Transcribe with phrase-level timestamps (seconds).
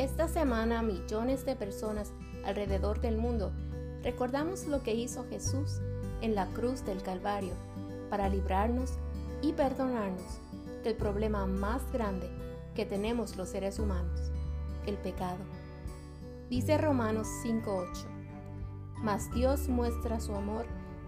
[0.00, 2.10] Esta semana millones de personas
[2.46, 3.52] alrededor del mundo
[4.02, 5.82] recordamos lo que hizo Jesús
[6.22, 7.52] en la cruz del Calvario
[8.08, 8.94] para librarnos
[9.42, 10.40] y perdonarnos
[10.84, 12.30] del problema más grande
[12.74, 14.32] que tenemos los seres humanos,
[14.86, 15.44] el pecado.
[16.48, 18.06] Dice Romanos 5:8,
[19.02, 20.64] mas Dios muestra su amor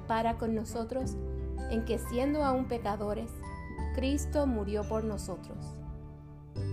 [0.07, 1.13] para con nosotros
[1.71, 3.31] en que siendo aún pecadores,
[3.95, 5.57] Cristo murió por nosotros.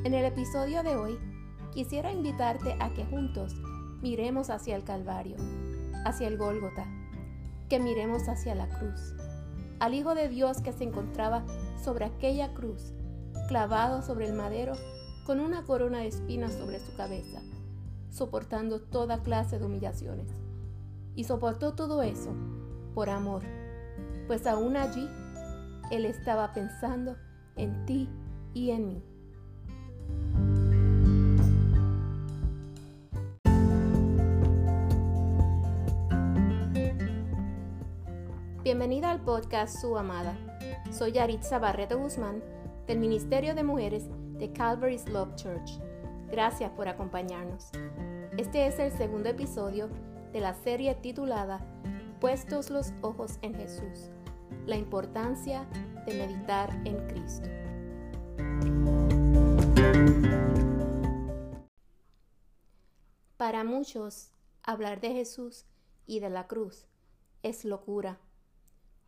[0.03, 1.17] En el episodio de hoy,
[1.73, 3.55] quisiera invitarte a que juntos
[4.01, 5.37] miremos hacia el Calvario,
[6.05, 6.85] hacia el Gólgota,
[7.69, 9.13] que miremos hacia la cruz,
[9.79, 11.45] al Hijo de Dios que se encontraba
[11.83, 12.93] sobre aquella cruz,
[13.47, 14.73] clavado sobre el madero,
[15.25, 17.41] con una corona de espinas sobre su cabeza,
[18.09, 20.27] soportando toda clase de humillaciones.
[21.15, 22.33] Y soportó todo eso
[22.95, 23.43] por amor,
[24.27, 25.07] pues aún allí
[25.91, 27.15] Él estaba pensando
[27.55, 28.09] en ti
[28.53, 29.08] y en mí.
[38.69, 40.37] Bienvenida al podcast Su Amada.
[40.91, 42.43] Soy Yaritza Barreto Guzmán
[42.85, 44.05] del Ministerio de Mujeres
[44.37, 45.79] de Calvary's Love Church.
[46.29, 47.71] Gracias por acompañarnos.
[48.37, 49.89] Este es el segundo episodio
[50.31, 51.65] de la serie titulada
[52.21, 54.11] Puestos los ojos en Jesús,
[54.67, 55.67] la importancia
[56.05, 57.49] de meditar en Cristo.
[63.35, 64.29] Para muchos,
[64.61, 65.65] hablar de Jesús
[66.05, 66.85] y de la cruz
[67.41, 68.19] es locura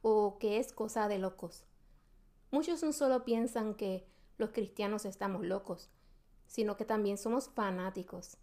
[0.01, 1.65] o que es cosa de locos.
[2.51, 4.05] Muchos no solo piensan que
[4.37, 5.89] los cristianos estamos locos,
[6.47, 8.37] sino que también somos fanáticos.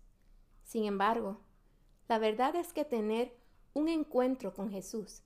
[0.65, 1.41] Sin embargo,
[2.09, 3.37] la verdad es que tener
[3.75, 5.23] un encuentro con Jesús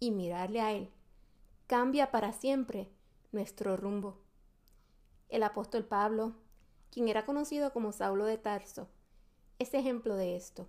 [0.00, 0.90] y mirarle a Él
[1.66, 2.90] cambia para siempre
[3.32, 4.20] nuestro rumbo.
[5.28, 6.34] El apóstol Pablo,
[6.90, 8.88] quien era conocido como Saulo de Tarso,
[9.58, 10.68] es ejemplo de esto.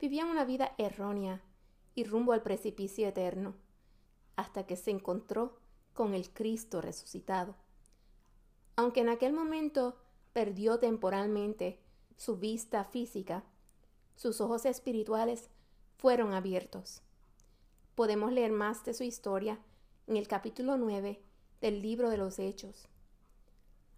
[0.00, 1.42] Vivía una vida errónea
[1.94, 3.54] y rumbo al precipicio eterno
[4.38, 5.58] hasta que se encontró
[5.94, 7.56] con el Cristo resucitado.
[8.76, 9.96] Aunque en aquel momento
[10.32, 11.80] perdió temporalmente
[12.16, 13.42] su vista física,
[14.14, 15.50] sus ojos espirituales
[15.96, 17.02] fueron abiertos.
[17.96, 19.58] Podemos leer más de su historia
[20.06, 21.20] en el capítulo 9
[21.60, 22.86] del libro de los Hechos.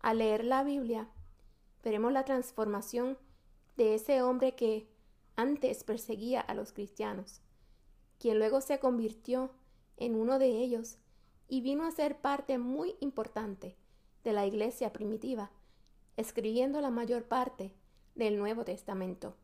[0.00, 1.10] Al leer la Biblia,
[1.84, 3.18] veremos la transformación
[3.76, 4.88] de ese hombre que
[5.36, 7.42] antes perseguía a los cristianos,
[8.18, 9.50] quien luego se convirtió
[10.00, 10.98] en uno de ellos
[11.46, 13.76] y vino a ser parte muy importante
[14.24, 15.52] de la iglesia primitiva,
[16.16, 17.72] escribiendo la mayor parte
[18.14, 19.36] del Nuevo Testamento.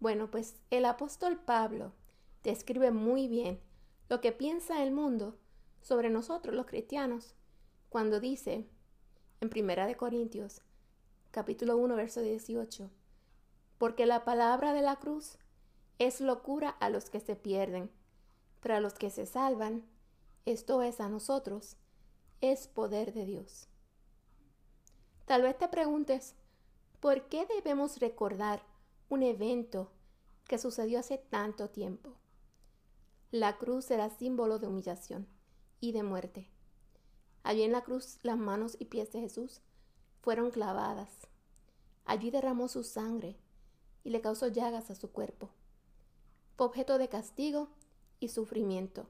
[0.00, 1.92] Bueno, pues el apóstol Pablo
[2.42, 3.60] describe muy bien
[4.08, 5.38] lo que piensa el mundo
[5.80, 7.34] sobre nosotros los cristianos
[7.88, 8.66] cuando dice
[9.40, 10.62] en Primera de Corintios
[11.30, 12.90] capítulo 1 verso 18
[13.78, 15.38] porque la palabra de la cruz
[15.98, 17.90] es locura a los que se pierden
[18.64, 19.84] pero a los que se salvan,
[20.46, 21.76] esto es a nosotros,
[22.40, 23.68] es poder de Dios.
[25.26, 26.34] Tal vez te preguntes,
[26.98, 28.62] ¿por qué debemos recordar
[29.10, 29.90] un evento
[30.48, 32.14] que sucedió hace tanto tiempo?
[33.30, 35.26] La cruz era símbolo de humillación
[35.80, 36.48] y de muerte.
[37.42, 39.60] Allí en la cruz las manos y pies de Jesús
[40.22, 41.10] fueron clavadas.
[42.06, 43.36] Allí derramó su sangre
[44.04, 45.50] y le causó llagas a su cuerpo.
[46.56, 47.68] Fue objeto de castigo
[48.20, 49.08] y sufrimiento.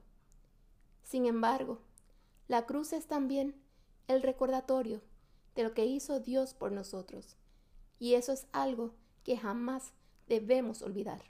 [1.03, 1.79] Sin embargo,
[2.47, 3.55] la cruz es también
[4.07, 5.01] el recordatorio
[5.55, 7.37] de lo que hizo Dios por nosotros,
[7.99, 9.93] y eso es algo que jamás
[10.27, 11.23] debemos olvidar.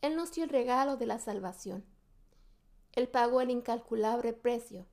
[0.00, 1.84] Él nos dio el regalo de la salvación.
[2.92, 4.86] Él pagó el incalculable precio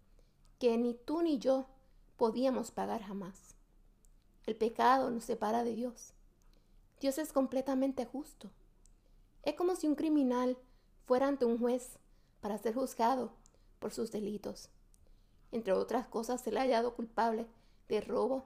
[0.59, 1.67] que ni tú ni yo
[2.17, 3.55] podíamos pagar jamás.
[4.45, 6.13] El pecado nos separa de Dios.
[6.99, 8.51] Dios es completamente justo.
[9.43, 10.57] Es como si un criminal
[11.09, 11.97] fuera ante un juez
[12.39, 13.31] para ser juzgado
[13.79, 14.69] por sus delitos.
[15.51, 17.47] Entre otras cosas, se le ha hallado culpable
[17.87, 18.45] de robo,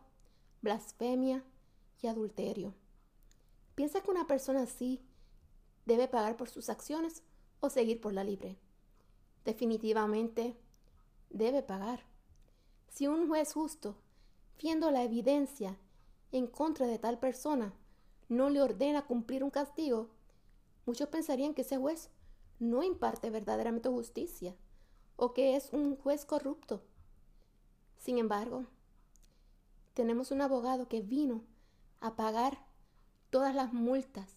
[0.61, 1.43] blasfemia
[2.01, 2.73] y adulterio.
[3.75, 5.01] ¿Piensa que una persona así
[5.85, 7.21] debe pagar por sus acciones
[7.59, 8.57] o seguir por la libre?
[9.43, 10.55] Definitivamente
[11.31, 12.05] debe pagar.
[12.87, 13.97] Si un juez justo,
[14.57, 15.77] viendo la evidencia
[16.31, 17.73] en contra de tal persona,
[18.29, 20.11] no le ordena cumplir un castigo,
[20.85, 22.09] muchos pensarían que ese juez
[22.63, 24.55] no imparte verdaderamente justicia
[25.15, 26.81] o que es un juez corrupto.
[27.97, 28.65] Sin embargo,
[29.93, 31.43] tenemos un abogado que vino
[31.99, 32.65] a pagar
[33.29, 34.35] todas las multas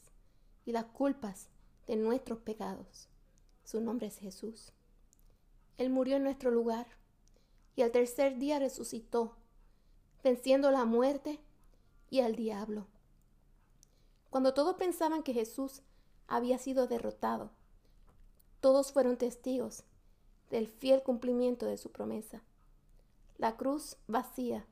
[0.64, 1.48] y las culpas
[1.86, 3.08] de nuestros pecados.
[3.64, 4.72] Su nombre es Jesús.
[5.78, 6.86] Él murió en nuestro lugar
[7.74, 9.36] y al tercer día resucitó,
[10.22, 11.40] venciendo la muerte
[12.10, 12.86] y al diablo.
[14.30, 15.82] Cuando todos pensaban que Jesús
[16.26, 17.50] había sido derrotado,
[18.66, 19.84] todos fueron testigos
[20.50, 22.42] del fiel cumplimiento de su promesa.
[23.38, 24.66] La cruz vacía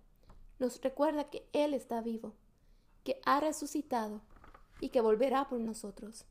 [0.58, 2.32] nos recuerda que Él está vivo,
[3.05, 4.20] que ha resucitado
[4.81, 6.25] y que volverá por nosotros.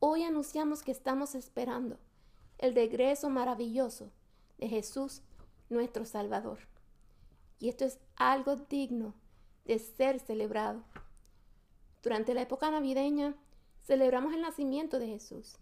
[0.00, 2.00] Hoy anunciamos que estamos esperando
[2.58, 4.10] el regreso maravilloso
[4.58, 5.22] de Jesús,
[5.70, 6.58] nuestro Salvador.
[7.60, 9.14] Y esto es algo digno
[9.64, 10.82] de ser celebrado.
[12.02, 13.36] Durante la época navideña
[13.84, 15.56] celebramos el nacimiento de Jesús,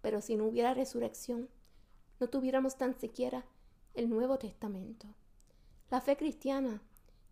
[0.00, 1.48] pero si no hubiera resurrección,
[2.20, 3.44] no tuviéramos tan siquiera
[3.94, 5.06] el Nuevo Testamento.
[5.90, 6.82] La fe cristiana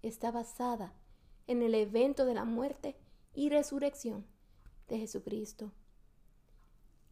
[0.03, 0.93] está basada
[1.47, 2.97] en el evento de la muerte
[3.35, 4.25] y resurrección
[4.89, 5.73] de Jesucristo.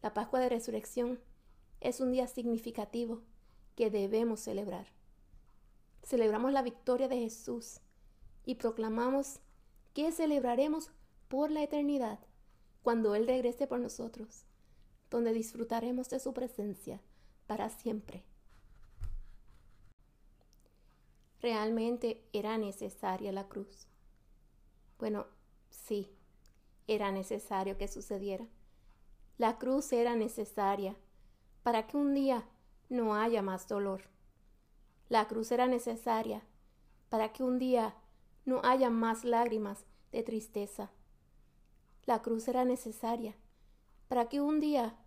[0.01, 1.19] La Pascua de Resurrección
[1.81, 3.21] es un día significativo
[3.75, 4.87] que debemos celebrar.
[6.03, 7.79] Celebramos la victoria de Jesús
[8.45, 9.39] y proclamamos
[9.93, 10.91] que celebraremos
[11.27, 12.19] por la eternidad
[12.83, 14.45] cuando Él regrese por nosotros,
[15.09, 17.01] donde disfrutaremos de su presencia
[17.47, 18.23] para siempre.
[21.41, 23.87] ¿Realmente era necesaria la cruz?
[24.97, 25.27] Bueno,
[25.69, 26.09] sí,
[26.87, 28.47] era necesario que sucediera.
[29.37, 30.95] La cruz era necesaria
[31.61, 32.47] para que un día
[32.89, 34.03] no haya más dolor.
[35.09, 36.43] La cruz era necesaria
[37.09, 37.95] para que un día
[38.45, 40.91] no haya más lágrimas de tristeza.
[42.05, 43.35] La cruz era necesaria
[44.07, 44.97] para que un día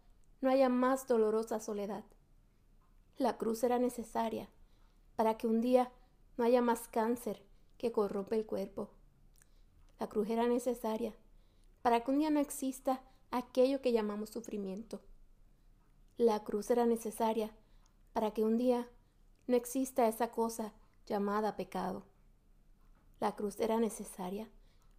[0.41, 2.05] no haya más dolorosa soledad.
[3.17, 4.49] La cruz era necesaria
[5.17, 5.91] para que un día
[6.37, 7.45] no haya más cáncer
[7.77, 8.91] que corrompe el cuerpo.
[9.99, 11.15] La cruz era necesaria
[11.83, 15.01] para que un día no exista aquello que llamamos sufrimiento.
[16.17, 17.51] La cruz era necesaria
[18.13, 18.89] para que un día
[19.47, 20.73] no exista esa cosa
[21.07, 22.05] llamada pecado.
[23.21, 24.49] La cruz era necesaria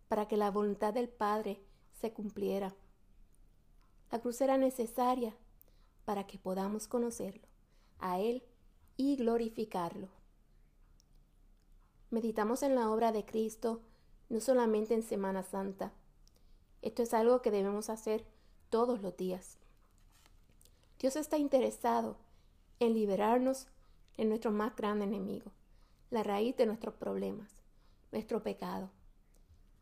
[0.07, 1.61] para que la voluntad del Padre
[2.01, 2.75] se cumpliera.
[4.11, 5.35] La cruz era necesaria
[6.05, 7.47] para que podamos conocerlo,
[7.99, 8.43] a Él
[8.97, 10.09] y glorificarlo.
[12.09, 13.81] Meditamos en la obra de Cristo
[14.29, 15.91] no solamente en Semana Santa,
[16.81, 18.25] esto es algo que debemos hacer
[18.69, 19.57] todos los días.
[20.99, 22.17] Dios está interesado
[22.79, 23.67] en liberarnos
[24.17, 25.51] de nuestro más grande enemigo,
[26.09, 27.51] la raíz de nuestros problemas,
[28.11, 28.89] nuestro pecado.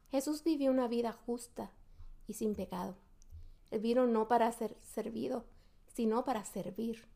[0.09, 1.71] Jesús vivió una vida justa
[2.27, 2.95] y sin pecado.
[3.71, 5.45] Vino no para ser servido,
[5.87, 7.07] sino para servir.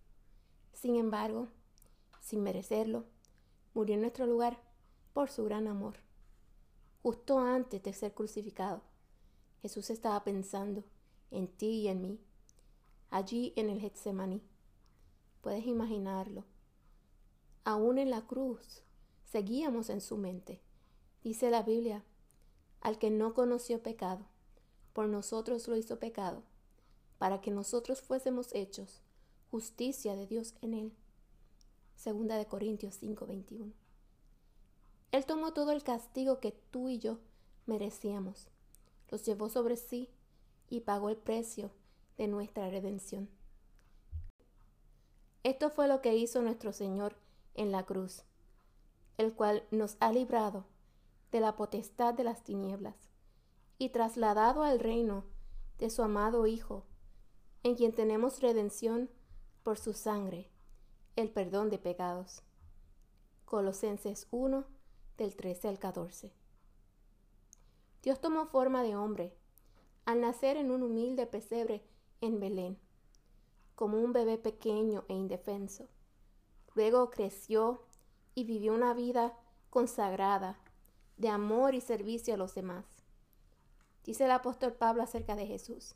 [0.73, 1.47] Sin embargo,
[2.19, 3.05] sin merecerlo,
[3.73, 4.61] murió en nuestro lugar
[5.13, 5.97] por su gran amor.
[7.01, 8.81] Justo antes de ser crucificado,
[9.61, 10.83] Jesús estaba pensando
[11.31, 12.19] en ti y en mí,
[13.09, 14.41] allí en el Getsemaní.
[15.41, 16.45] Puedes imaginarlo.
[17.63, 18.83] Aún en la cruz,
[19.25, 20.61] seguíamos en su mente.
[21.23, 22.03] Dice la Biblia,
[22.81, 24.25] al que no conoció pecado,
[24.93, 26.43] por nosotros lo hizo pecado,
[27.17, 29.01] para que nosotros fuésemos hechos
[29.51, 30.93] justicia de Dios en él.
[31.95, 33.73] Segunda de Corintios 5:21.
[35.11, 37.19] Él tomó todo el castigo que tú y yo
[37.65, 38.47] merecíamos
[39.11, 40.09] los llevó sobre sí
[40.69, 41.69] y pagó el precio
[42.17, 43.29] de nuestra redención.
[45.43, 47.17] Esto fue lo que hizo nuestro Señor
[47.53, 48.23] en la cruz,
[49.17, 50.65] el cual nos ha librado
[51.31, 53.10] de la potestad de las tinieblas
[53.81, 55.23] y trasladado al reino
[55.79, 56.85] de su amado Hijo,
[57.63, 59.09] en quien tenemos redención
[59.63, 60.51] por su sangre,
[61.15, 62.43] el perdón de pecados.
[63.43, 64.65] Colosenses 1
[65.17, 66.31] del 13 al 14.
[68.03, 69.35] Dios tomó forma de hombre
[70.05, 71.83] al nacer en un humilde pesebre
[72.21, 72.77] en Belén,
[73.73, 75.89] como un bebé pequeño e indefenso.
[76.75, 77.81] Luego creció
[78.35, 79.35] y vivió una vida
[79.71, 80.59] consagrada
[81.17, 82.90] de amor y servicio a los demás.
[84.03, 85.95] Dice el apóstol Pablo acerca de Jesús,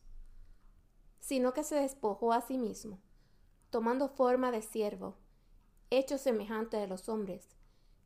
[1.19, 2.99] sino que se despojó a sí mismo,
[3.69, 5.15] tomando forma de siervo,
[5.89, 7.55] hecho semejante a los hombres,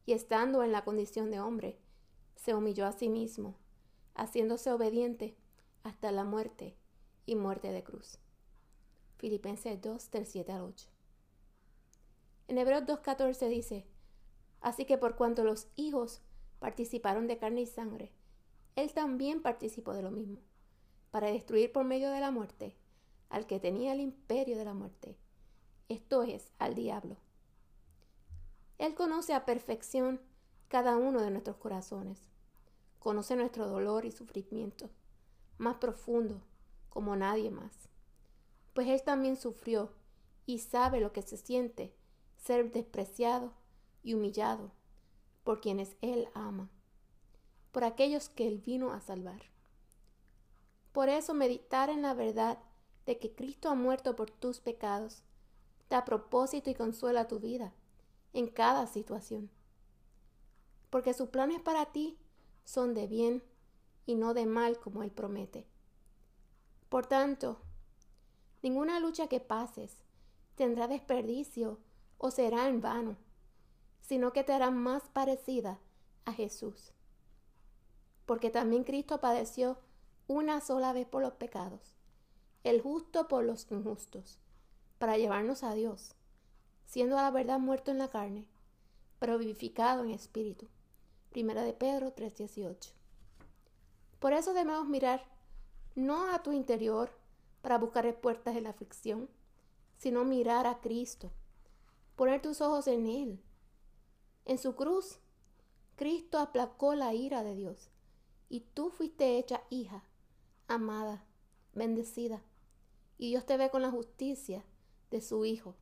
[0.05, 1.79] y estando en la condición de hombre,
[2.35, 3.55] se humilló a sí mismo
[4.19, 5.35] haciéndose obediente
[5.83, 6.75] hasta la muerte
[7.25, 8.19] y muerte de cruz.
[9.17, 10.89] Filipenses 2 del 7 al 8.
[12.47, 13.85] En Hebreos 2.14 dice,
[14.61, 16.21] Así que por cuanto los hijos
[16.59, 18.11] participaron de carne y sangre,
[18.75, 20.39] él también participó de lo mismo,
[21.11, 22.75] para destruir por medio de la muerte
[23.29, 25.17] al que tenía el imperio de la muerte,
[25.87, 27.17] esto es, al diablo.
[28.77, 30.21] Él conoce a perfección
[30.67, 32.29] cada uno de nuestros corazones
[32.99, 34.89] conoce nuestro dolor y sufrimiento
[35.57, 36.41] más profundo
[36.89, 37.89] como nadie más,
[38.73, 39.91] pues Él también sufrió
[40.45, 41.93] y sabe lo que se siente
[42.35, 43.53] ser despreciado
[44.03, 44.71] y humillado
[45.43, 46.69] por quienes Él ama.
[47.71, 49.41] Por aquellos que Él vino a salvar.
[50.91, 52.59] Por eso meditar en la verdad
[53.05, 55.23] de que Cristo ha muerto por tus pecados
[55.89, 57.73] da propósito y consuela tu vida
[58.33, 59.49] en cada situación.
[60.89, 62.17] Porque sus planes para ti
[62.63, 63.43] son de bien
[64.05, 65.67] y no de mal como Él promete.
[66.89, 67.59] Por tanto,
[68.61, 70.03] ninguna lucha que pases
[70.55, 71.79] tendrá desperdicio
[72.17, 73.17] o será en vano,
[74.01, 75.79] sino que te hará más parecida
[76.25, 76.93] a Jesús.
[78.29, 79.79] Porque también Cristo padeció
[80.27, 81.97] una sola vez por los pecados,
[82.63, 84.37] el justo por los injustos,
[84.99, 86.13] para llevarnos a Dios,
[86.85, 88.45] siendo a la verdad muerto en la carne,
[89.17, 90.67] pero vivificado en espíritu.
[91.31, 92.93] Primera de Pedro 3:18.
[94.19, 95.25] Por eso debemos mirar
[95.95, 97.09] no a tu interior
[97.63, 99.27] para buscar respuestas en la aflicción,
[99.97, 101.31] sino mirar a Cristo,
[102.15, 103.41] poner tus ojos en Él.
[104.45, 105.17] En su cruz,
[105.95, 107.89] Cristo aplacó la ira de Dios
[108.49, 110.03] y tú fuiste hecha hija,
[110.67, 111.23] amada,
[111.73, 112.41] bendecida.
[113.17, 114.65] Y Dios te ve con la justicia
[115.11, 115.75] de su Hijo.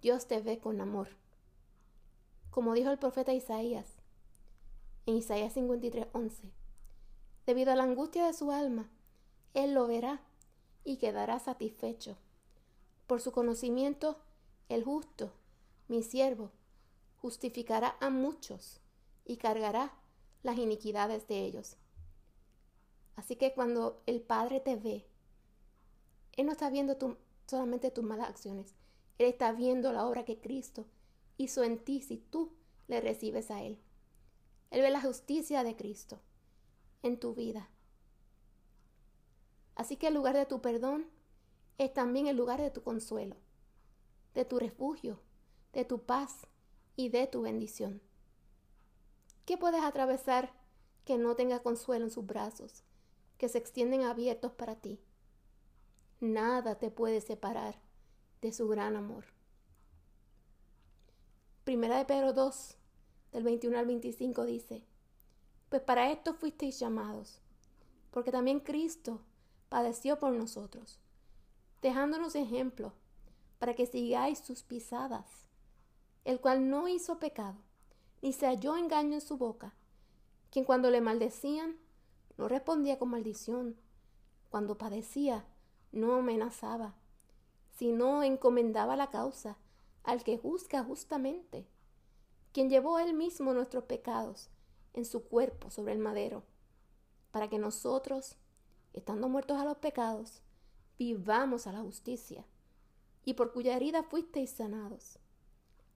[0.00, 1.08] Dios te ve con amor.
[2.50, 3.86] Como dijo el profeta Isaías
[5.06, 6.52] en Isaías 53:11,
[7.46, 8.90] debido a la angustia de su alma,
[9.54, 10.20] Él lo verá
[10.84, 12.16] y quedará satisfecho.
[13.06, 14.18] Por su conocimiento,
[14.68, 15.32] el justo,
[15.88, 16.50] mi siervo,
[17.16, 18.80] justificará a muchos
[19.24, 19.92] y cargará
[20.42, 21.76] las iniquidades de ellos.
[23.16, 25.06] Así que cuando el Padre te ve,
[26.36, 26.96] Él no está viendo
[27.46, 28.74] solamente tus malas acciones,
[29.18, 30.86] Él está viendo la obra que Cristo
[31.36, 32.52] hizo en ti si tú
[32.88, 33.78] le recibes a Él.
[34.70, 36.18] Él ve la justicia de Cristo
[37.02, 37.68] en tu vida.
[39.74, 41.06] Así que el lugar de tu perdón
[41.78, 43.36] es también el lugar de tu consuelo,
[44.34, 45.20] de tu refugio,
[45.72, 46.46] de tu paz
[46.96, 48.00] y de tu bendición.
[49.44, 50.52] ¿Qué puedes atravesar
[51.04, 52.84] que no tenga consuelo en sus brazos,
[53.38, 55.00] que se extienden abiertos para ti?
[56.20, 57.80] Nada te puede separar
[58.40, 59.24] de su gran amor.
[61.64, 62.76] Primera de Pedro 2,
[63.32, 64.84] del 21 al 25 dice,
[65.68, 67.40] Pues para esto fuisteis llamados,
[68.12, 69.20] porque también Cristo
[69.68, 71.00] padeció por nosotros,
[71.80, 72.92] dejándonos ejemplo
[73.58, 75.26] para que sigáis sus pisadas,
[76.24, 77.58] el cual no hizo pecado,
[78.22, 79.74] ni se halló engaño en su boca,
[80.50, 81.76] quien cuando le maldecían
[82.38, 83.76] no respondía con maldición,
[84.48, 85.44] cuando padecía
[85.90, 86.94] no amenazaba,
[87.76, 89.58] sino encomendaba la causa
[90.04, 91.66] al que juzga justamente,
[92.52, 94.50] quien llevó él mismo nuestros pecados
[94.94, 96.44] en su cuerpo sobre el madero,
[97.30, 98.36] para que nosotros,
[98.92, 100.42] estando muertos a los pecados,
[100.98, 102.46] vivamos a la justicia,
[103.24, 105.18] y por cuya herida fuisteis sanados,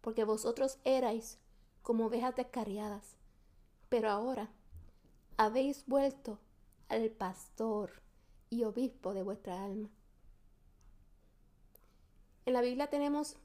[0.01, 1.39] porque vosotros erais
[1.87, 3.15] como ovejas descarriadas,
[3.89, 4.51] pero ahora
[5.37, 6.41] habéis vuelto
[6.89, 8.03] al pastor
[8.51, 9.89] y obispo de vuestra alma.
[12.45, 13.37] En la Biblia tenemos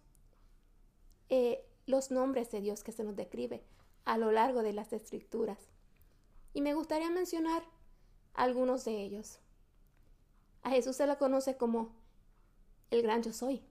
[1.29, 3.63] eh, los nombres de Dios que se nos describe
[4.05, 5.59] a lo largo de las escrituras.
[6.55, 7.61] Y me gustaría mencionar
[8.33, 9.37] algunos de ellos.
[10.63, 11.93] A Jesús se lo conoce como
[12.89, 13.61] el gran yo soy,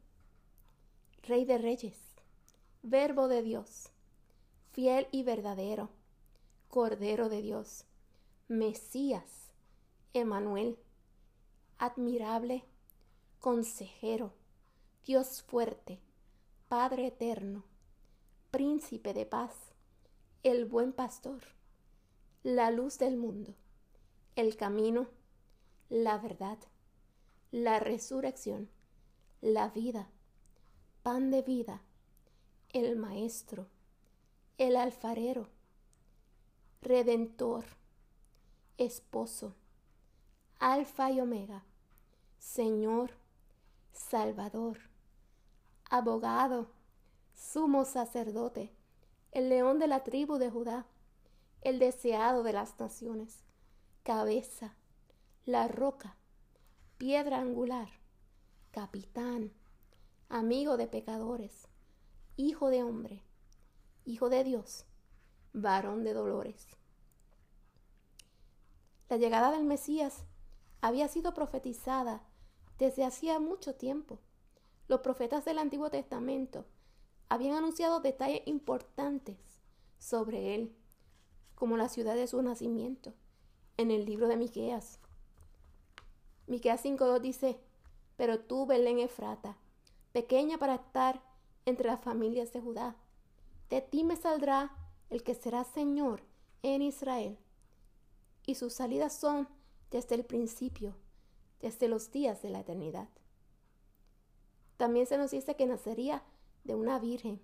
[1.24, 1.98] Rey de Reyes,
[2.84, 3.89] Verbo de Dios,
[4.72, 5.90] fiel y verdadero,
[6.68, 7.84] Cordero de Dios,
[8.48, 9.50] Mesías,
[10.12, 10.78] Emanuel,
[11.78, 12.64] admirable,
[13.40, 14.32] consejero,
[15.04, 16.00] Dios fuerte,
[16.68, 17.64] Padre eterno,
[18.50, 19.54] Príncipe de paz,
[20.42, 21.40] el buen pastor,
[22.42, 23.54] la luz del mundo,
[24.34, 25.08] el camino,
[25.88, 26.58] la verdad,
[27.52, 28.68] la resurrección,
[29.40, 30.10] la vida,
[31.02, 31.82] pan de vida,
[32.72, 33.68] el maestro,
[34.60, 35.48] el alfarero,
[36.82, 37.64] redentor,
[38.76, 39.54] esposo,
[40.58, 41.64] alfa y omega,
[42.38, 43.12] Señor,
[43.90, 44.76] Salvador,
[45.88, 46.68] abogado,
[47.34, 48.70] sumo sacerdote,
[49.32, 50.84] el león de la tribu de Judá,
[51.62, 53.42] el deseado de las naciones,
[54.02, 54.76] cabeza,
[55.46, 56.18] la roca,
[56.98, 57.88] piedra angular,
[58.72, 59.54] capitán,
[60.28, 61.66] amigo de pecadores,
[62.36, 63.22] hijo de hombre,
[64.04, 64.84] hijo de Dios,
[65.52, 66.66] varón de dolores.
[69.08, 70.24] La llegada del Mesías
[70.80, 72.22] había sido profetizada
[72.78, 74.18] desde hacía mucho tiempo.
[74.88, 76.64] Los profetas del Antiguo Testamento
[77.28, 79.36] habían anunciado detalles importantes
[79.98, 80.74] sobre él,
[81.54, 83.14] como la ciudad de su nacimiento,
[83.76, 84.98] en el libro de Miqueas.
[86.46, 87.60] Miqueas 5.2 dice,
[88.16, 89.56] pero tú, Belén Efrata,
[90.12, 91.22] pequeña para estar
[91.66, 92.96] entre las familias de Judá,
[93.70, 94.76] de ti me saldrá
[95.10, 96.22] el que será Señor
[96.62, 97.38] en Israel,
[98.44, 99.48] y sus salidas son
[99.90, 100.96] desde el principio,
[101.60, 103.08] desde los días de la eternidad.
[104.76, 106.24] También se nos dice que nacería
[106.64, 107.40] de una virgen.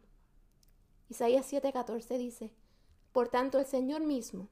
[1.09, 2.53] Isaías 7:14 dice,
[3.13, 4.49] Por tanto el Señor mismo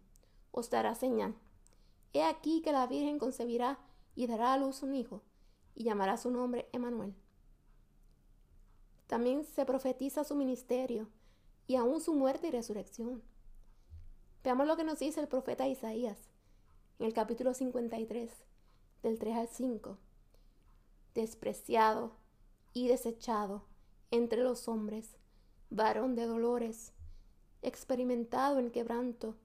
[0.53, 1.35] os dará señal.
[2.13, 3.81] He aquí que la virgen concebirá
[4.15, 5.23] y dará a luz un hijo,
[5.75, 7.17] y llamará su nombre Emanuel.
[9.09, 11.09] También se profetiza su ministerio
[11.67, 13.23] y aún su muerte y resurrección.
[14.43, 16.19] Veamos lo que nos dice el profeta Isaías
[16.99, 18.31] en el capítulo 53,
[19.03, 19.99] del 3 al 5.
[21.15, 22.13] Despreciado
[22.73, 23.65] y desechado
[24.11, 25.17] entre los hombres,
[25.71, 26.93] varón de dolores,
[27.63, 29.37] experimentado en quebranto,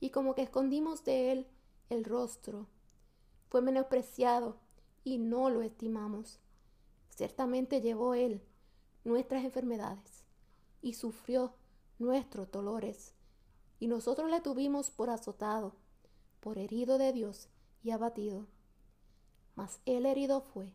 [0.00, 1.46] y como que escondimos de él
[1.88, 2.66] el rostro.
[3.48, 4.58] Fue menospreciado
[5.02, 6.38] y no lo estimamos.
[7.08, 8.42] Ciertamente llevó él
[9.04, 10.17] nuestras enfermedades
[10.80, 11.54] y sufrió
[11.98, 13.14] nuestros dolores
[13.80, 15.74] y nosotros le tuvimos por azotado,
[16.40, 17.48] por herido de Dios
[17.82, 18.46] y abatido.
[19.54, 20.72] Mas él herido fue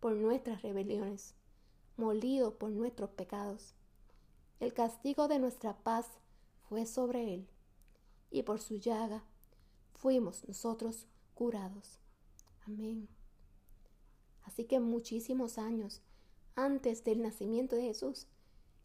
[0.00, 1.34] por nuestras rebeliones,
[1.96, 3.74] molido por nuestros pecados.
[4.60, 6.06] El castigo de nuestra paz
[6.68, 7.48] fue sobre él,
[8.30, 9.24] y por su llaga
[9.94, 11.98] fuimos nosotros curados.
[12.66, 13.08] Amén.
[14.42, 16.02] Así que muchísimos años
[16.56, 18.26] antes del nacimiento de Jesús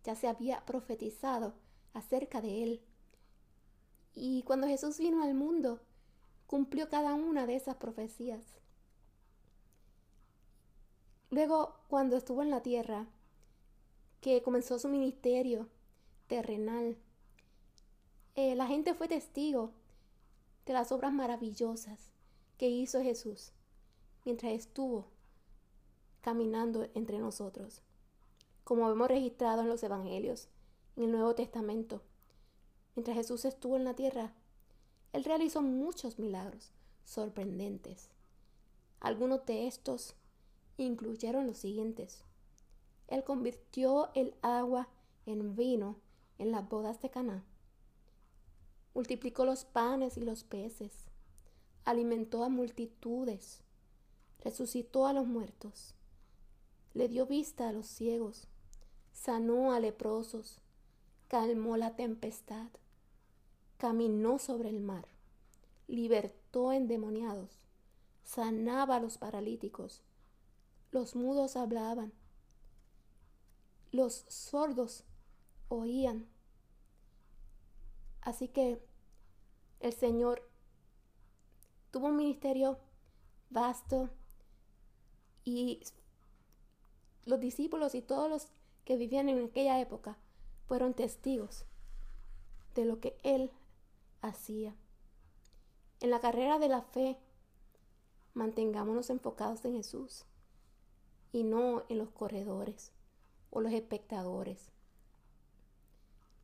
[0.04, 1.54] ya se había profetizado
[1.94, 2.82] acerca de él
[4.22, 5.80] y cuando Jesús vino al mundo,
[6.46, 8.44] cumplió cada una de esas profecías.
[11.30, 13.08] Luego, cuando estuvo en la tierra,
[14.20, 15.70] que comenzó su ministerio
[16.28, 16.98] terrenal,
[18.36, 19.72] eh, la gente fue testigo
[20.66, 22.12] de las obras maravillosas
[22.58, 23.54] que hizo Jesús
[24.26, 25.08] mientras estuvo
[26.22, 27.82] caminando entre nosotros,
[28.70, 30.48] como hemos registrado en los Evangelios,
[30.96, 32.04] en el Nuevo Testamento.
[32.96, 34.32] Mientras Jesús estuvo en la tierra,
[35.12, 36.72] Él realizó muchos milagros
[37.04, 38.12] sorprendentes.
[39.00, 40.14] Algunos de estos
[40.78, 42.24] incluyeron los siguientes.
[43.08, 44.88] Él convirtió el agua
[45.26, 45.96] en vino
[46.38, 47.44] en las bodas de Caná.
[48.94, 51.08] Multiplicó los panes y los peces.
[51.86, 53.64] Alimentó a multitudes.
[54.42, 55.96] Resucitó a los muertos.
[56.94, 58.48] Le dio vista a los ciegos.
[59.12, 60.60] Sanó a leprosos.
[61.28, 62.70] Calmó la tempestad
[63.80, 65.08] caminó sobre el mar,
[65.88, 67.62] libertó endemoniados,
[68.26, 70.04] sanaba a los paralíticos,
[70.92, 72.12] los mudos hablaban,
[73.94, 75.06] los sordos
[75.70, 76.28] oían.
[78.20, 78.84] Así que
[79.80, 80.46] el Señor
[81.92, 82.80] tuvo un ministerio
[83.50, 84.10] vasto
[85.46, 85.80] y
[87.24, 88.50] los discípulos y todos los
[88.90, 90.18] que vivían en aquella época
[90.66, 91.68] fueron testigos
[92.74, 93.52] de lo que Él
[94.20, 94.76] hacía.
[96.00, 97.20] En la carrera de la fe,
[98.34, 100.26] mantengámonos enfocados en Jesús
[101.32, 102.92] y no en los corredores
[103.52, 104.72] o los espectadores.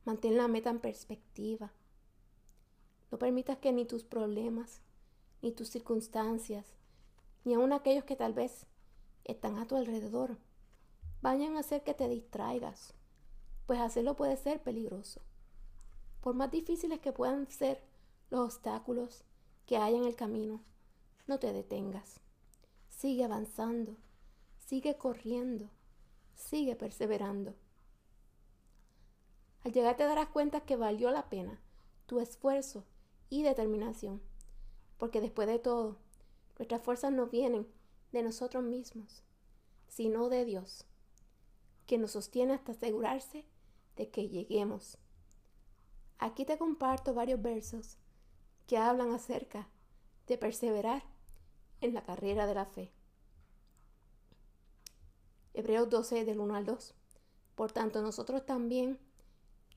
[0.04, 1.72] Mantén la meta en perspectiva.
[3.10, 4.82] No permitas que ni tus problemas,
[5.42, 6.76] ni tus circunstancias,
[7.44, 8.66] ni aun aquellos que tal vez
[9.24, 10.38] están a tu alrededor,
[11.22, 12.94] vayan a hacer que te distraigas,
[13.66, 15.20] pues hacerlo puede ser peligroso.
[16.20, 17.82] Por más difíciles que puedan ser
[18.30, 19.24] los obstáculos
[19.66, 20.62] que hay en el camino,
[21.26, 22.20] no te detengas.
[22.88, 23.96] Sigue avanzando,
[24.58, 25.70] sigue corriendo,
[26.34, 27.54] sigue perseverando.
[29.64, 31.60] Al llegar te darás cuenta que valió la pena
[32.06, 32.84] tu esfuerzo
[33.28, 34.22] y determinación,
[34.96, 35.96] porque después de todo,
[36.58, 37.66] nuestras fuerzas no vienen
[38.12, 39.24] de nosotros mismos,
[39.88, 40.86] sino de Dios,
[41.86, 43.44] que nos sostiene hasta asegurarse
[43.96, 44.98] de que lleguemos
[46.18, 47.98] Aquí te comparto varios versos
[48.66, 49.68] que hablan acerca
[50.26, 51.04] de perseverar
[51.80, 52.90] en la carrera de la fe.
[55.52, 56.94] Hebreos 12 del 1 al 2.
[57.54, 58.98] Por tanto, nosotros también,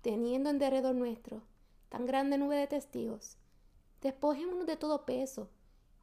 [0.02, 1.44] teniendo en derredor nuestro
[1.90, 3.38] tan grande nube de testigos,
[4.02, 5.50] despojémonos de todo peso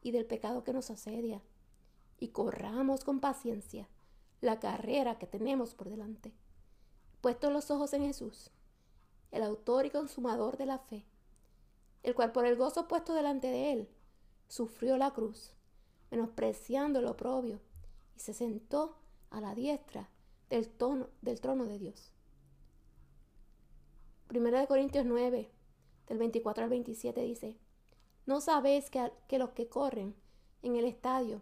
[0.01, 1.41] y del pecado que nos asedia,
[2.19, 3.87] y corramos con paciencia
[4.41, 6.33] la carrera que tenemos por delante,
[7.21, 8.51] puestos los ojos en Jesús
[9.31, 11.05] el autor y consumador de la fe,
[12.03, 13.89] el cual por el gozo puesto delante de él,
[14.47, 15.53] sufrió la cruz,
[16.11, 17.59] menospreciando el oprobio,
[18.15, 18.97] y se sentó
[19.29, 20.09] a la diestra
[20.49, 20.71] del,
[21.21, 22.13] del trono de Dios.
[24.27, 25.51] Primera de Corintios 9,
[26.07, 27.57] del 24 al 27 dice,
[28.25, 30.15] ¿no sabéis que los que corren
[30.61, 31.41] en el estadio,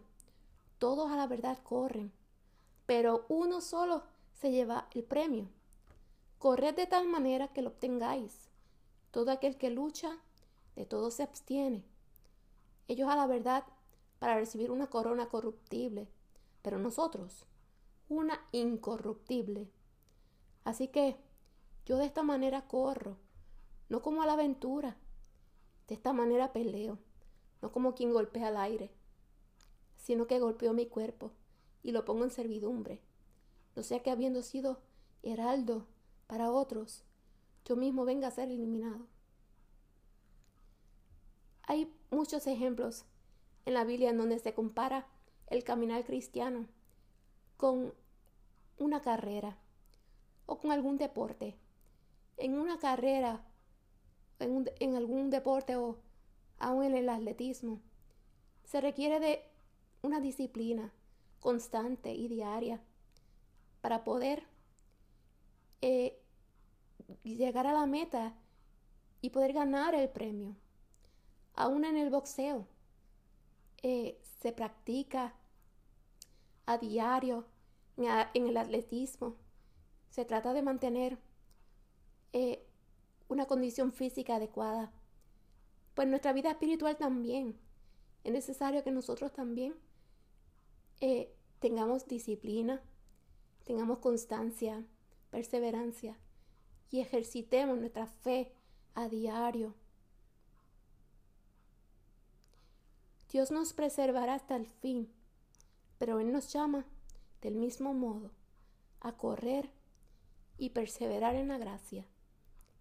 [0.78, 2.12] todos a la verdad corren,
[2.86, 5.48] pero uno solo se lleva el premio?
[6.38, 8.48] Corred de tal manera que lo obtengáis.
[9.10, 10.18] Todo aquel que lucha,
[10.76, 11.84] de todo se abstiene.
[12.88, 13.64] Ellos a la verdad
[14.18, 16.08] para recibir una corona corruptible,
[16.62, 17.46] pero nosotros
[18.08, 19.68] una incorruptible.
[20.64, 21.16] Así que
[21.84, 23.16] yo de esta manera corro,
[23.88, 24.96] no como a la aventura,
[25.88, 26.98] de esta manera peleo,
[27.62, 28.90] no como quien golpea al aire,
[29.96, 31.32] sino que golpeo mi cuerpo
[31.86, 33.00] y lo pongo en servidumbre,
[33.76, 34.80] no sea que habiendo sido
[35.22, 35.86] heraldo
[36.26, 37.04] para otros,
[37.64, 39.06] yo mismo venga a ser eliminado.
[41.62, 43.04] Hay muchos ejemplos
[43.66, 45.06] en la Biblia en donde se compara
[45.46, 46.66] el caminar cristiano
[47.56, 47.94] con
[48.78, 49.56] una carrera
[50.46, 51.56] o con algún deporte.
[52.36, 53.44] En una carrera,
[54.40, 55.98] en, en algún deporte o
[56.58, 57.80] aún en el atletismo,
[58.64, 59.44] se requiere de
[60.02, 60.92] una disciplina
[61.40, 62.80] constante y diaria
[63.80, 64.44] para poder
[65.80, 66.18] eh,
[67.22, 68.34] llegar a la meta
[69.20, 70.56] y poder ganar el premio.
[71.54, 72.66] Aún en el boxeo
[73.82, 75.34] eh, se practica
[76.66, 77.46] a diario
[77.96, 79.36] en, el atletismo.
[80.10, 81.18] Se trata de mantener
[82.32, 82.66] eh,
[83.28, 84.92] una condición física adecuada.
[85.94, 87.58] Pues nuestra vida espiritual también.
[88.24, 89.74] Es necesario que nosotros también
[91.00, 92.82] eh, tengamos disciplina,
[93.64, 94.84] tengamos constancia,
[95.30, 96.16] perseverancia
[96.90, 98.52] y ejercitemos nuestra fe
[98.94, 99.74] a diario.
[103.30, 105.12] Dios nos preservará hasta el fin,
[105.98, 106.86] pero Él nos llama
[107.42, 108.30] del mismo modo
[109.00, 109.70] a correr
[110.58, 112.06] y perseverar en la gracia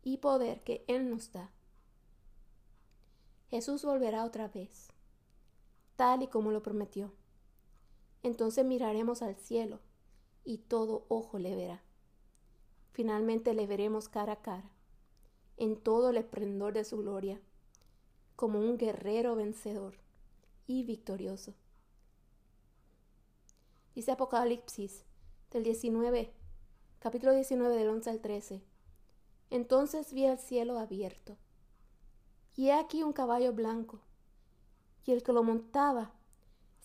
[0.04, 1.52] y poder que Él nos da.
[3.50, 4.88] Jesús volverá otra vez,
[5.96, 7.12] tal y como lo prometió.
[8.26, 9.82] Entonces miraremos al cielo
[10.44, 11.84] y todo ojo le verá.
[12.92, 14.72] Finalmente le veremos cara a cara,
[15.58, 17.40] en todo el esplendor de su gloria,
[18.36, 20.00] como un guerrero vencedor
[20.66, 21.54] y victorioso.
[23.94, 25.06] Dice Apocalipsis
[25.52, 26.34] del 19,
[26.98, 28.64] capítulo 19 del 11 al 13.
[29.52, 31.38] Entonces vi el cielo abierto,
[32.56, 34.02] y he aquí un caballo blanco,
[35.06, 36.15] y el que lo montaba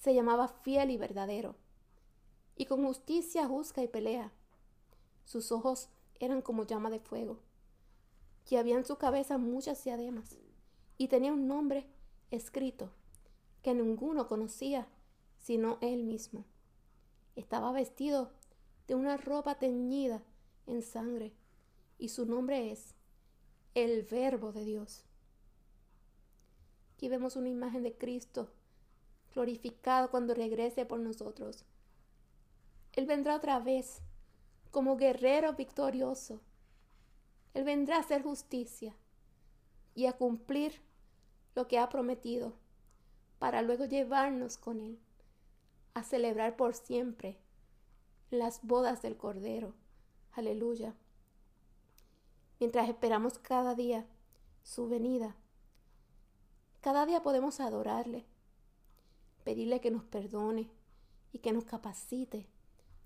[0.01, 1.57] se llamaba fiel y verdadero,
[2.57, 4.33] y con justicia juzga y pelea.
[5.27, 7.39] Sus ojos eran como llama de fuego,
[8.49, 10.39] y había en su cabeza muchas diademas,
[10.97, 11.87] y tenía un nombre
[12.31, 12.91] escrito
[13.63, 14.89] que ninguno conocía
[15.39, 16.45] sino él mismo.
[17.37, 18.31] Estaba vestido
[18.87, 20.23] de una ropa teñida
[20.67, 21.35] en sangre,
[21.99, 22.95] y su nombre es
[23.75, 25.05] el Verbo de Dios.
[26.95, 28.51] Aquí vemos una imagen de Cristo
[29.35, 31.65] glorificado cuando regrese por nosotros.
[32.93, 34.03] Él vendrá otra vez
[34.71, 36.41] como guerrero victorioso.
[37.55, 38.95] Él vendrá a hacer justicia
[39.95, 40.81] y a cumplir
[41.55, 42.55] lo que ha prometido
[43.39, 44.99] para luego llevarnos con Él
[45.95, 47.39] a celebrar por siempre
[48.31, 49.75] las bodas del Cordero.
[50.33, 50.95] Aleluya.
[52.61, 54.07] Mientras esperamos cada día
[54.63, 55.35] su venida,
[56.81, 58.27] cada día podemos adorarle,
[59.45, 60.71] pedirle que nos perdone
[61.33, 62.49] y que nos capacite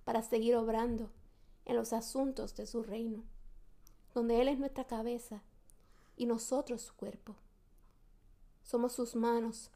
[0.04, 1.10] para seguir obrando
[1.64, 3.24] en los asuntos de su reino,
[4.14, 5.42] donde Él es nuestra cabeza
[6.16, 7.36] y nosotros su cuerpo.
[8.62, 9.70] Somos sus manos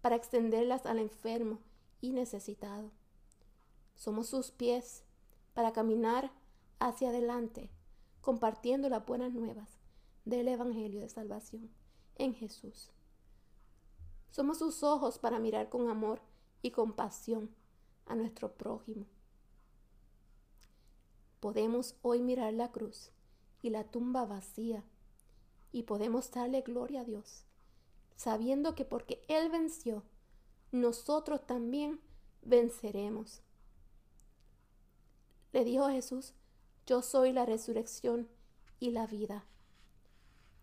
[0.00, 1.58] para extenderlas al enfermo
[2.00, 2.90] y necesitado.
[3.94, 5.04] Somos sus pies
[5.52, 6.32] para caminar
[6.78, 7.70] hacia adelante,
[8.20, 9.78] compartiendo las buenas nuevas
[10.24, 11.70] del Evangelio de Salvación
[12.16, 12.90] en Jesús.
[14.30, 16.20] Somos sus ojos para mirar con amor
[16.62, 17.50] y compasión
[18.06, 19.06] a nuestro prójimo.
[21.40, 23.10] Podemos hoy mirar la cruz
[23.62, 24.84] y la tumba vacía
[25.72, 27.44] y podemos darle gloria a Dios,
[28.16, 30.02] sabiendo que porque Él venció,
[30.72, 32.00] nosotros también
[32.42, 33.42] venceremos.
[35.52, 36.34] Le dijo Jesús,
[36.86, 38.28] yo soy la resurrección
[38.78, 39.44] y la vida.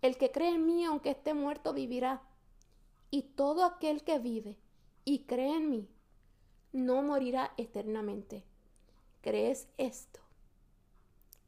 [0.01, 2.21] El que cree en mí, aunque esté muerto, vivirá.
[3.09, 4.57] Y todo aquel que vive
[5.05, 5.87] y cree en mí,
[6.73, 8.43] no morirá eternamente.
[9.21, 10.19] ¿Crees esto?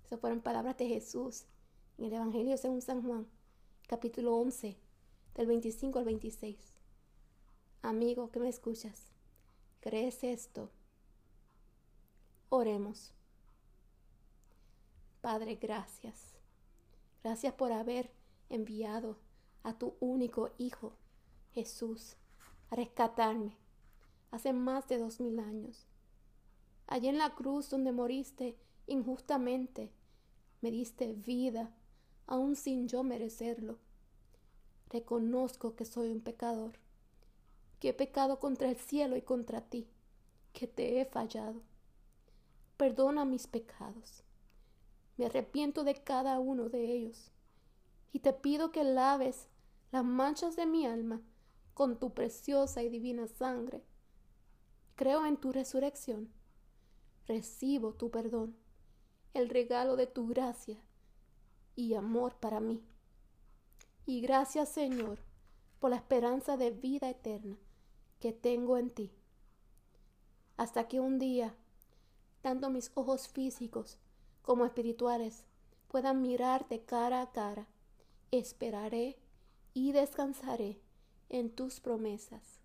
[0.05, 1.43] Esas fueron palabras de Jesús
[1.97, 3.27] en el Evangelio según San Juan,
[3.87, 4.77] capítulo 11,
[5.35, 6.57] del 25 al 26.
[7.81, 9.11] Amigo que me escuchas,
[9.81, 10.69] ¿crees esto?
[12.49, 13.13] Oremos.
[15.21, 16.35] Padre, gracias.
[17.23, 18.09] Gracias por haber
[18.49, 19.17] enviado
[19.63, 20.93] a tu único Hijo
[21.53, 22.15] Jesús
[22.69, 23.57] a rescatarme
[24.31, 25.87] hace más de dos mil años.
[26.87, 28.57] Allí en la cruz donde moriste
[28.87, 29.91] injustamente,
[30.61, 31.75] me diste vida,
[32.27, 33.77] aun sin yo merecerlo.
[34.89, 36.79] Reconozco que soy un pecador.
[37.79, 39.87] que he pecado contra el cielo y contra ti,
[40.51, 41.61] que te he fallado.
[42.75, 44.23] Perdona mis pecados.
[45.17, 47.31] Me arrepiento de cada uno de ellos
[48.11, 49.47] y te pido que laves
[49.91, 51.21] las manchas de mi alma
[51.79, 53.81] con tu preciosa y divina sangre.
[54.95, 56.29] Creo en tu resurrección.
[57.25, 58.53] Recibo tu perdón,
[59.33, 60.77] el regalo de tu gracia
[61.77, 62.83] y amor para mí.
[64.05, 65.19] Y gracias Señor
[65.79, 67.57] por la esperanza de vida eterna
[68.19, 69.13] que tengo en ti.
[70.57, 71.55] Hasta que un día,
[72.41, 73.99] tanto mis ojos físicos
[74.41, 75.45] como espirituales
[75.87, 77.69] puedan mirarte cara a cara,
[78.31, 79.17] esperaré
[79.73, 80.81] y descansaré
[81.29, 82.59] en tus promesas.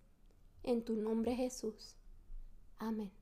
[0.62, 1.96] En tu nombre Jesús.
[2.78, 3.12] Amén.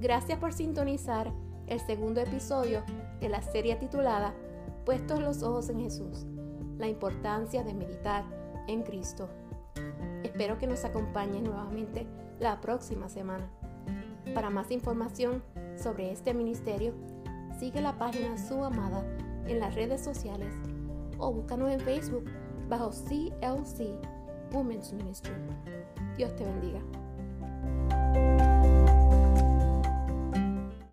[0.00, 1.32] Gracias por sintonizar
[1.66, 2.82] el segundo episodio
[3.20, 4.34] de la serie titulada
[4.84, 6.26] Puestos los ojos en Jesús,
[6.78, 8.24] la importancia de meditar
[8.66, 9.28] en Cristo.
[10.22, 12.06] Espero que nos acompañen nuevamente
[12.38, 13.50] la próxima semana.
[14.34, 15.42] Para más información
[15.76, 16.94] sobre este ministerio,
[17.58, 19.04] sigue la página Su Amada
[19.46, 20.54] en las redes sociales
[21.18, 22.24] o búscanos en Facebook
[22.68, 23.90] bajo CLC
[24.52, 25.32] Women's Ministry.
[26.16, 26.80] Dios te bendiga.